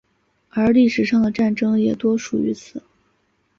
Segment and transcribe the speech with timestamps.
[0.49, 2.81] 而历史上的战争也多属于此。